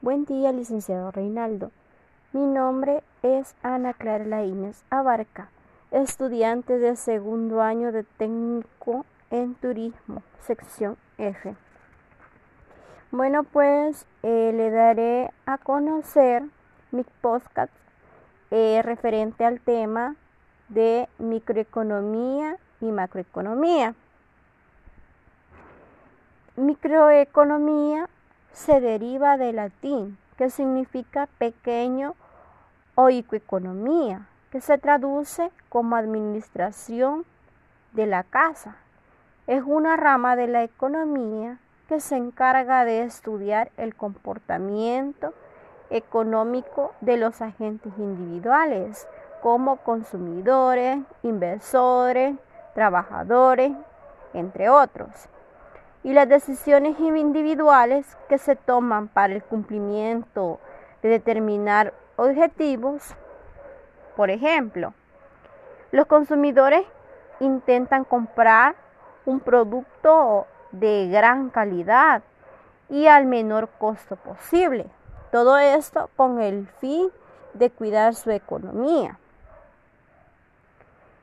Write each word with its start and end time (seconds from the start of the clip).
Buen 0.00 0.24
día, 0.26 0.52
licenciado 0.52 1.10
Reinaldo. 1.10 1.70
Mi 2.32 2.46
nombre 2.46 3.02
es 3.22 3.54
Ana 3.62 3.94
Clara 3.94 4.24
Laínez 4.24 4.84
Abarca, 4.90 5.48
estudiante 5.90 6.78
de 6.78 6.94
segundo 6.94 7.62
año 7.62 7.90
de 7.90 8.04
técnico 8.04 9.04
en 9.30 9.54
turismo, 9.54 10.22
sección 10.40 10.96
F. 11.18 11.56
Bueno, 13.10 13.42
pues 13.42 14.06
eh, 14.22 14.52
le 14.54 14.70
daré 14.70 15.32
a 15.46 15.58
conocer 15.58 16.44
mi 16.92 17.04
podcast 17.20 17.72
eh, 18.50 18.82
referente 18.84 19.44
al 19.44 19.60
tema 19.60 20.16
de 20.68 21.08
microeconomía 21.18 22.56
y 22.80 22.86
macroeconomía. 22.86 23.94
Microeconomía 26.56 28.08
se 28.52 28.80
deriva 28.80 29.36
del 29.36 29.56
latín, 29.56 30.18
que 30.36 30.50
significa 30.50 31.28
pequeño, 31.38 32.14
o 32.94 33.08
economía, 33.08 34.26
que 34.50 34.60
se 34.60 34.76
traduce 34.76 35.50
como 35.70 35.96
administración 35.96 37.24
de 37.92 38.06
la 38.06 38.22
casa. 38.22 38.76
Es 39.46 39.62
una 39.64 39.96
rama 39.96 40.36
de 40.36 40.46
la 40.46 40.62
economía 40.62 41.58
que 41.88 42.00
se 42.00 42.16
encarga 42.16 42.84
de 42.84 43.02
estudiar 43.02 43.70
el 43.78 43.94
comportamiento 43.94 45.32
económico 45.88 46.92
de 47.00 47.16
los 47.16 47.40
agentes 47.40 47.92
individuales, 47.96 49.08
como 49.42 49.78
consumidores, 49.78 50.98
inversores, 51.22 52.36
trabajadores, 52.74 53.72
entre 54.34 54.68
otros 54.68 55.28
y 56.04 56.12
las 56.12 56.28
decisiones 56.28 56.98
individuales 56.98 58.16
que 58.28 58.38
se 58.38 58.56
toman 58.56 59.08
para 59.08 59.34
el 59.34 59.42
cumplimiento 59.42 60.58
de 61.02 61.10
determinar 61.10 61.94
objetivos. 62.16 63.14
Por 64.16 64.30
ejemplo, 64.30 64.94
los 65.90 66.06
consumidores 66.06 66.82
intentan 67.40 68.04
comprar 68.04 68.74
un 69.24 69.40
producto 69.40 70.46
de 70.72 71.08
gran 71.08 71.50
calidad 71.50 72.22
y 72.88 73.06
al 73.06 73.26
menor 73.26 73.68
costo 73.78 74.16
posible. 74.16 74.86
Todo 75.30 75.58
esto 75.58 76.10
con 76.16 76.40
el 76.40 76.66
fin 76.80 77.10
de 77.54 77.70
cuidar 77.70 78.14
su 78.14 78.30
economía. 78.30 79.18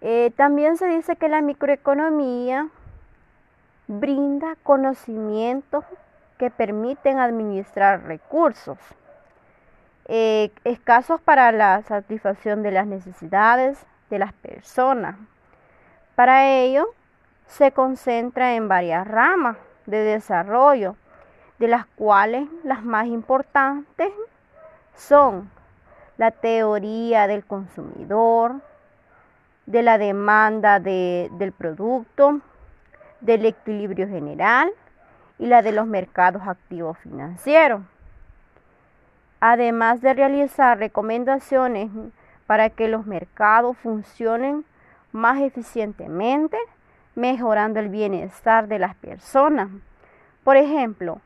Eh, 0.00 0.32
también 0.36 0.76
se 0.78 0.86
dice 0.86 1.16
que 1.16 1.28
la 1.28 1.42
microeconomía 1.42 2.68
brinda 3.90 4.54
conocimientos 4.62 5.84
que 6.38 6.48
permiten 6.48 7.18
administrar 7.18 8.04
recursos 8.04 8.78
eh, 10.06 10.52
escasos 10.62 11.20
para 11.20 11.50
la 11.50 11.82
satisfacción 11.82 12.62
de 12.62 12.70
las 12.70 12.86
necesidades 12.86 13.84
de 14.08 14.20
las 14.20 14.32
personas. 14.32 15.16
Para 16.14 16.48
ello, 16.48 16.86
se 17.48 17.72
concentra 17.72 18.54
en 18.54 18.68
varias 18.68 19.08
ramas 19.08 19.56
de 19.86 19.98
desarrollo, 19.98 20.94
de 21.58 21.66
las 21.66 21.84
cuales 21.86 22.48
las 22.62 22.84
más 22.84 23.06
importantes 23.06 24.12
son 24.94 25.50
la 26.16 26.30
teoría 26.30 27.26
del 27.26 27.44
consumidor, 27.44 28.60
de 29.66 29.82
la 29.82 29.98
demanda 29.98 30.78
del 30.78 31.52
producto, 31.58 32.40
del 33.20 33.46
equilibrio 33.46 34.08
general 34.08 34.70
y 35.38 35.46
la 35.46 35.62
de 35.62 35.72
los 35.72 35.86
mercados 35.86 36.42
activos 36.46 36.98
financieros. 36.98 37.82
Además 39.40 40.00
de 40.00 40.14
realizar 40.14 40.78
recomendaciones 40.78 41.90
para 42.46 42.68
que 42.68 42.88
los 42.88 43.06
mercados 43.06 43.76
funcionen 43.78 44.64
más 45.12 45.40
eficientemente, 45.40 46.58
mejorando 47.14 47.80
el 47.80 47.88
bienestar 47.88 48.68
de 48.68 48.78
las 48.78 48.94
personas. 48.96 49.68
Por 50.44 50.56
ejemplo, 50.56 51.20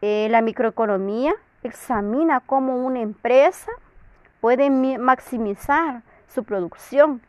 eh, 0.00 0.28
la 0.30 0.42
microeconomía 0.42 1.34
examina 1.62 2.40
cómo 2.40 2.76
una 2.76 3.00
empresa 3.00 3.70
puede 4.40 4.70
maximizar 4.70 6.02
su 6.28 6.44
producción 6.44 7.20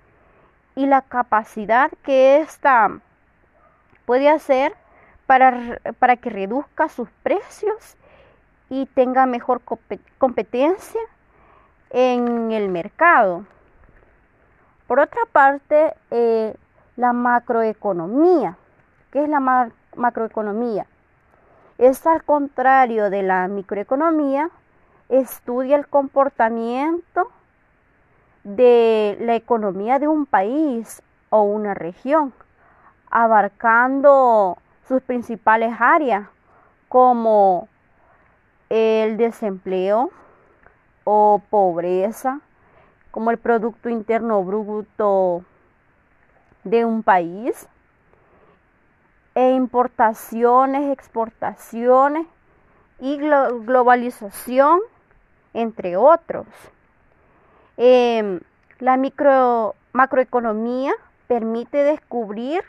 y 0.76 0.86
la 0.86 1.02
capacidad 1.02 1.92
que 2.04 2.42
ésta 2.42 3.00
puede 4.10 4.28
hacer 4.28 4.74
para, 5.28 5.80
para 6.00 6.16
que 6.16 6.32
reduzca 6.32 6.90
sus 6.90 7.08
precios 7.22 7.96
y 8.68 8.88
tenga 8.88 9.28
mejor 9.28 9.62
competencia 10.18 11.00
en 11.92 12.52
el 12.52 12.70
mercado. 12.70 13.46
Por 14.88 15.00
otra 15.00 15.22
parte, 15.32 15.94
eh, 16.10 16.56
la 16.96 17.14
macroeconomía. 17.14 18.58
¿Qué 19.12 19.22
es 19.22 19.30
la 19.30 19.70
macroeconomía? 19.96 20.88
Es 21.78 22.08
al 22.08 22.24
contrario 22.24 23.12
de 23.12 23.22
la 23.22 23.48
microeconomía, 23.48 24.50
estudia 25.10 25.76
el 25.76 25.86
comportamiento 25.86 27.30
de 28.44 29.20
la 29.20 29.36
economía 29.36 30.00
de 30.00 30.08
un 30.08 30.26
país 30.26 31.04
o 31.30 31.44
una 31.44 31.76
región 31.76 32.34
abarcando 33.10 34.58
sus 34.88 35.02
principales 35.02 35.74
áreas 35.80 36.28
como 36.88 37.68
el 38.70 39.18
desempleo 39.18 40.12
o 41.04 41.42
pobreza, 41.50 42.42
como 43.12 43.32
el 43.32 43.38
Producto 43.38 43.90
Interno 43.90 44.44
Bruto 44.44 45.44
de 46.64 46.86
un 46.86 47.04
país, 47.04 47.68
e 49.36 49.52
importaciones, 49.52 50.92
exportaciones 50.92 52.28
y 53.00 53.18
globalización, 53.18 54.80
entre 55.54 55.98
otros. 55.98 56.46
Em, 57.78 58.42
la 58.80 59.00
macroeconomía 59.94 60.94
permite 61.28 61.84
descubrir 61.84 62.64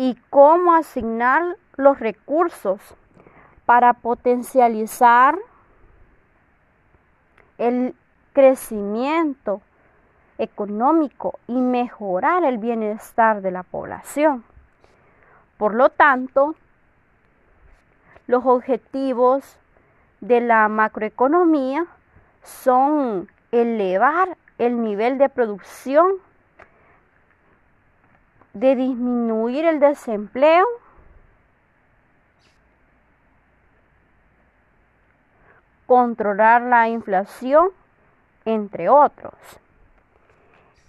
y 0.00 0.16
cómo 0.30 0.74
asignar 0.74 1.58
los 1.76 2.00
recursos 2.00 2.80
para 3.66 3.92
potencializar 3.92 5.38
el 7.58 7.94
crecimiento 8.32 9.60
económico 10.38 11.38
y 11.48 11.60
mejorar 11.60 12.44
el 12.44 12.56
bienestar 12.56 13.42
de 13.42 13.50
la 13.50 13.62
población. 13.62 14.42
Por 15.58 15.74
lo 15.74 15.90
tanto, 15.90 16.54
los 18.26 18.46
objetivos 18.46 19.58
de 20.22 20.40
la 20.40 20.66
macroeconomía 20.70 21.84
son 22.42 23.28
elevar 23.52 24.38
el 24.56 24.82
nivel 24.82 25.18
de 25.18 25.28
producción 25.28 26.12
de 28.52 28.74
disminuir 28.74 29.64
el 29.64 29.80
desempleo, 29.80 30.66
controlar 35.86 36.62
la 36.62 36.88
inflación, 36.88 37.68
entre 38.44 38.88
otros. 38.88 39.34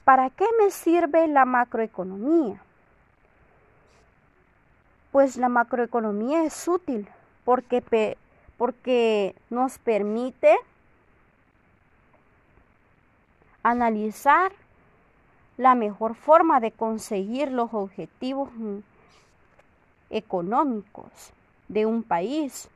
¿Para 0.04 0.30
qué 0.30 0.46
me 0.60 0.72
sirve 0.72 1.28
la 1.28 1.46
macroeconomía? 1.46 2.62
Pues 5.12 5.38
la 5.38 5.50
macroeconomía 5.50 6.44
es 6.44 6.68
útil 6.68 7.08
porque, 7.44 8.18
porque 8.58 9.36
nos 9.50 9.78
permite 9.80 10.58
analizar 13.64 14.52
la 15.62 15.76
mejor 15.76 16.16
forma 16.16 16.60
de 16.60 16.72
conseguir 16.72 17.52
los 17.52 17.72
objetivos 17.72 18.50
mm, 18.56 18.80
económicos 20.10 21.06
de 21.68 21.86
un 21.86 22.02
país. 22.02 22.68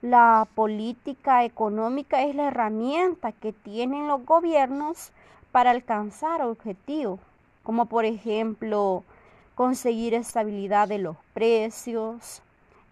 La 0.00 0.46
política 0.54 1.44
económica 1.44 2.22
es 2.22 2.36
la 2.36 2.46
herramienta 2.46 3.32
que 3.32 3.52
tienen 3.52 4.06
los 4.06 4.24
gobiernos 4.24 5.10
para 5.50 5.72
alcanzar 5.72 6.40
objetivos, 6.42 7.18
como 7.64 7.86
por 7.86 8.04
ejemplo 8.04 9.02
conseguir 9.56 10.14
estabilidad 10.14 10.86
de 10.86 10.98
los 10.98 11.16
precios, 11.34 12.42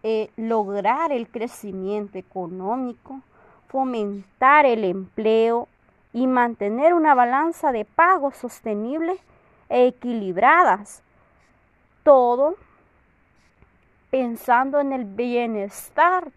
eh, 0.03 0.31
lograr 0.37 1.13
el 1.13 1.29
crecimiento 1.29 2.19
económico, 2.19 3.21
fomentar 3.69 4.67
el 4.67 4.83
empleo 4.83 5.69
y 6.17 6.27
mantener 6.27 6.95
una 6.95 7.15
balanza 7.15 7.73
de 7.73 7.85
pagos 7.85 8.37
sostenibles 8.37 9.21
e 9.69 9.87
equilibradas. 9.87 11.03
Todo 12.05 12.57
pensando 14.09 14.81
en 14.81 14.95
el 14.95 15.05
bienestar 15.05 16.33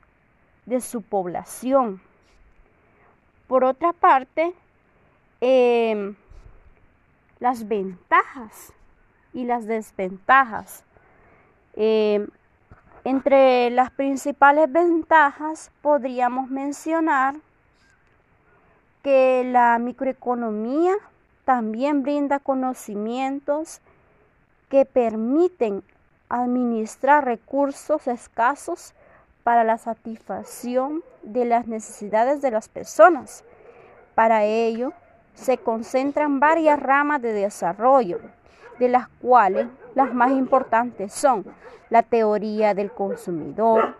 de 0.65 0.81
su 0.81 1.01
población. 1.01 2.01
Por 3.47 3.63
otra 3.63 3.93
parte, 3.93 4.53
em, 5.39 6.13
las 7.39 7.65
ventajas 7.65 8.73
y 9.31 9.45
las 9.45 9.65
desventajas. 9.65 10.83
Em, 11.77 12.27
entre 13.05 13.69
las 13.69 13.91
principales 13.91 14.69
ventajas 14.69 15.71
podríamos 15.81 16.49
mencionar 16.49 17.35
que 19.03 19.43
la 19.45 19.77
microeconomía 19.79 20.93
también 21.45 22.03
brinda 22.03 22.39
conocimientos 22.39 23.81
que 24.69 24.85
permiten 24.85 25.83
administrar 26.29 27.25
recursos 27.25 28.07
escasos 28.07 28.93
para 29.43 29.63
la 29.63 29.77
satisfacción 29.77 31.03
de 31.23 31.45
las 31.45 31.65
necesidades 31.67 32.41
de 32.41 32.51
las 32.51 32.69
personas. 32.69 33.43
Para 34.13 34.43
ello, 34.43 34.93
se 35.33 35.57
concentran 35.57 36.39
varias 36.39 36.79
ramas 36.79 37.21
de 37.21 37.33
desarrollo, 37.33 38.19
de 38.77 38.89
las 38.89 39.07
cuales 39.21 39.67
las 39.95 40.13
más 40.13 40.31
importantes 40.31 41.13
son 41.13 41.45
la 41.89 42.03
teoría 42.03 42.73
del 42.73 42.91
consumidor, 42.91 43.95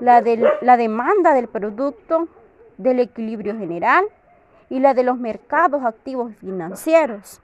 la, 0.00 0.22
la 0.60 0.76
demanda 0.76 1.34
del 1.34 1.48
producto, 1.48 2.28
del 2.78 3.00
equilibrio 3.00 3.56
general 3.58 4.04
y 4.70 4.80
la 4.80 4.94
de 4.94 5.02
los 5.02 5.18
mercados 5.18 5.84
activos 5.84 6.34
financieros. 6.36 7.40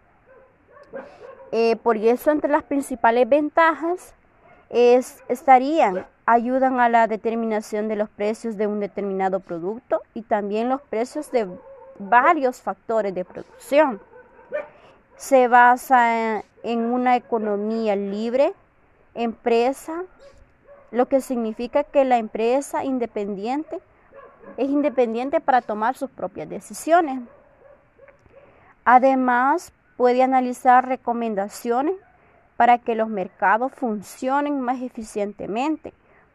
Eh, 1.53 1.77
por 1.77 1.97
eso 1.97 2.31
entre 2.31 2.51
las 2.51 2.63
principales 2.63 3.29
ventajas 3.29 4.15
es, 4.71 5.23
estarían, 5.29 6.07
ayudan 6.27 6.81
a 6.81 6.89
la 6.89 7.07
determinación 7.07 7.89
de 7.89 7.97
los 7.97 8.09
precios 8.09 8.57
de 8.57 8.67
un 8.67 8.81
determinado 8.81 9.41
producto 9.41 10.03
y 10.15 10.23
también 10.23 10.69
los 10.69 10.83
precios 10.83 11.31
de 11.31 11.49
varios 11.99 12.61
factores 12.61 13.15
de 13.15 13.25
producción. 13.25 14.01
Se 15.17 15.47
basa 15.49 16.43
en 16.63 16.81
una 16.81 17.17
economía 17.17 17.95
libre, 17.95 18.53
empresa, 19.15 20.03
lo 20.91 21.07
que 21.07 21.21
significa 21.21 21.85
que 21.85 22.05
la 22.05 22.19
empresa 22.19 22.85
independiente 22.85 23.81
es 24.57 24.69
independiente 24.69 25.41
para 25.41 25.63
tomar 25.63 25.97
sus 25.97 26.11
propias 26.11 26.49
decisiones. 26.49 27.21
Además, 28.85 29.73
puede 29.97 30.23
analizar 30.23 30.87
recomendaciones 30.87 31.95
para 32.57 32.79
que 32.79 32.95
los 32.95 33.09
mercados 33.09 33.73
funcionen 33.73 34.61
más 34.61 34.81
eficientemente, 34.83 35.93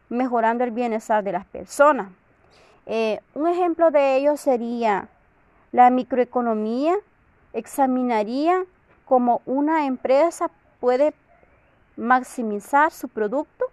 mejorando 0.08 0.64
el 0.64 0.70
bienestar 0.70 1.24
de 1.24 1.32
las 1.32 1.46
personas. 1.46 2.08
Eh, 2.86 3.20
un 3.34 3.48
ejemplo 3.48 3.90
de 3.90 4.16
ello 4.16 4.36
sería 4.36 5.08
la 5.72 5.90
microeconomía, 5.90 6.94
examinaría 7.52 8.64
cómo 9.04 9.42
una 9.46 9.86
empresa 9.86 10.50
puede 10.80 11.14
maximizar 11.96 12.90
su 12.90 13.08
producto 13.08 13.66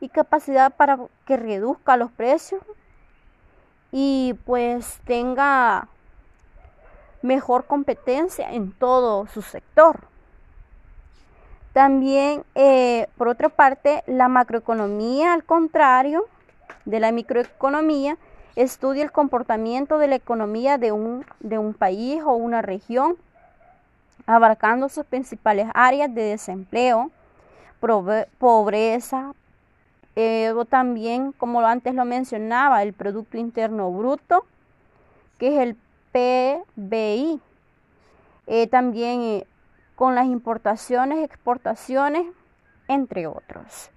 y 0.00 0.08
capacidad 0.08 0.74
para 0.74 0.98
que 1.26 1.36
reduzca 1.36 1.96
los 1.96 2.10
precios 2.10 2.62
y 3.96 4.34
pues 4.44 4.98
tenga 5.04 5.86
mejor 7.22 7.64
competencia 7.66 8.50
en 8.50 8.72
todo 8.72 9.28
su 9.28 9.40
sector. 9.40 10.00
También, 11.72 12.42
eh, 12.56 13.06
por 13.16 13.28
otra 13.28 13.50
parte, 13.50 14.02
la 14.08 14.26
macroeconomía, 14.26 15.32
al 15.32 15.44
contrario 15.44 16.24
de 16.84 16.98
la 16.98 17.12
microeconomía, 17.12 18.16
estudia 18.56 19.04
el 19.04 19.12
comportamiento 19.12 19.98
de 19.98 20.08
la 20.08 20.16
economía 20.16 20.76
de 20.76 20.90
un, 20.90 21.24
de 21.38 21.58
un 21.58 21.72
país 21.72 22.20
o 22.26 22.32
una 22.32 22.62
región, 22.62 23.16
abarcando 24.26 24.88
sus 24.88 25.06
principales 25.06 25.68
áreas 25.72 26.12
de 26.12 26.22
desempleo, 26.22 27.12
pobreza, 28.38 29.34
eh, 30.16 30.52
también, 30.68 31.32
como 31.32 31.60
antes 31.60 31.94
lo 31.94 32.04
mencionaba, 32.04 32.82
el 32.82 32.92
Producto 32.92 33.36
Interno 33.36 33.90
Bruto, 33.90 34.46
que 35.38 35.54
es 35.54 35.60
el 35.60 35.76
PBI. 36.12 37.40
Eh, 38.46 38.66
también 38.68 39.20
eh, 39.22 39.46
con 39.96 40.14
las 40.14 40.26
importaciones, 40.26 41.24
exportaciones, 41.24 42.26
entre 42.88 43.26
otros. 43.26 43.90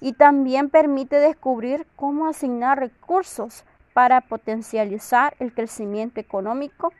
Y 0.00 0.14
también 0.14 0.70
permite 0.70 1.16
descubrir 1.16 1.86
cómo 1.94 2.26
asignar 2.26 2.80
recursos 2.80 3.64
para 3.92 4.20
potencializar 4.22 5.36
el 5.38 5.52
crecimiento 5.52 6.20
económico 6.20 6.92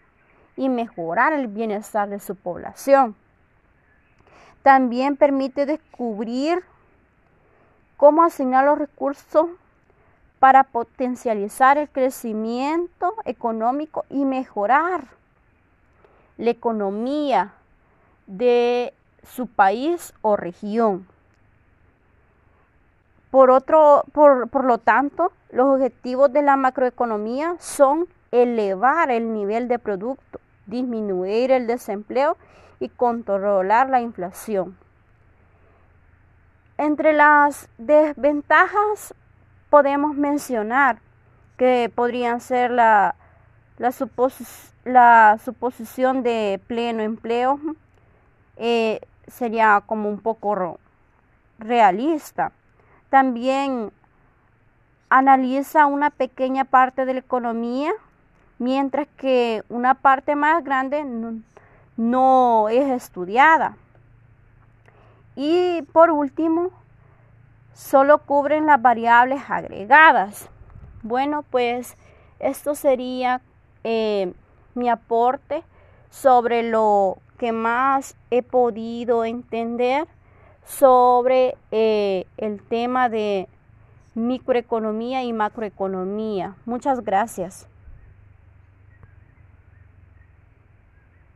y 0.56 0.68
mejorar 0.68 1.32
el 1.32 1.48
bienestar 1.48 2.08
de 2.08 2.20
su 2.20 2.36
población. 2.36 3.16
También 4.62 5.16
permite 5.16 5.66
descubrir 5.66 6.62
cómo 8.02 8.24
asignar 8.24 8.64
los 8.64 8.80
recursos 8.80 9.46
para 10.40 10.64
potencializar 10.64 11.78
el 11.78 11.88
crecimiento 11.88 13.14
económico 13.24 14.04
y 14.10 14.24
mejorar 14.24 15.04
la 16.36 16.50
economía 16.50 17.52
de 18.26 18.92
su 19.22 19.46
país 19.46 20.12
o 20.20 20.34
región. 20.34 21.06
Por, 23.30 23.52
otro, 23.52 24.02
por, 24.10 24.48
por 24.48 24.64
lo 24.64 24.78
tanto, 24.78 25.30
los 25.52 25.68
objetivos 25.68 26.32
de 26.32 26.42
la 26.42 26.56
macroeconomía 26.56 27.54
son 27.60 28.08
elevar 28.32 29.12
el 29.12 29.32
nivel 29.32 29.68
de 29.68 29.78
producto, 29.78 30.40
disminuir 30.66 31.52
el 31.52 31.68
desempleo 31.68 32.36
y 32.80 32.88
controlar 32.88 33.90
la 33.90 34.00
inflación. 34.00 34.76
Entre 36.82 37.12
las 37.12 37.68
desventajas 37.78 39.14
podemos 39.70 40.16
mencionar 40.16 40.98
que 41.56 41.92
podrían 41.94 42.40
ser 42.40 42.72
la, 42.72 43.14
la, 43.78 45.38
suposición 45.38 46.24
de 46.24 46.60
pleno 46.66 47.04
empleo, 47.04 47.60
eh, 48.56 49.00
sería 49.28 49.80
como 49.86 50.08
un 50.08 50.18
poco 50.18 50.80
realista. 51.60 52.50
También 53.10 53.92
analiza 55.08 55.86
una 55.86 56.10
pequeña 56.10 56.64
parte 56.64 57.04
de 57.04 57.12
la 57.12 57.20
economía, 57.20 57.92
mientras 58.58 59.06
que 59.16 59.62
una 59.68 59.94
parte 59.94 60.34
más 60.34 60.64
grande 60.64 61.04
no, 61.96 62.68
es 62.70 62.90
estudiada. 62.90 63.76
Y 65.36 65.82
por 65.92 66.10
último, 66.10 66.70
solo 67.72 68.18
cubren 68.18 68.66
las 68.66 68.80
variables 68.80 69.42
agregadas. 69.48 70.48
Bueno, 71.02 71.42
pues 71.50 71.96
esto 72.38 72.74
sería 72.74 73.40
eh, 73.84 74.32
mi 74.74 74.88
aporte 74.88 75.62
sobre 76.10 76.62
lo 76.62 77.18
que 77.38 77.52
más 77.52 78.16
he 78.30 78.42
podido 78.42 79.24
entender 79.24 80.06
sobre 80.64 81.56
eh, 81.70 82.26
el 82.36 82.62
tema 82.62 83.08
de 83.08 83.48
microeconomía 84.14 85.24
y 85.24 85.32
macroeconomía. 85.32 86.54
Muchas 86.66 87.02
gracias. 87.02 87.66